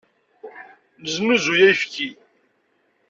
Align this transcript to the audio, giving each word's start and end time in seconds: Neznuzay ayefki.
Neznuzay 1.01 1.61
ayefki. 1.65 2.07